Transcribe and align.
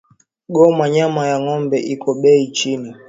Goma 0.55 0.85
nyama 0.95 1.21
ya 1.31 1.37
ngombe 1.43 1.77
iko 1.93 2.09
beyi 2.21 2.47
chini 2.57 2.91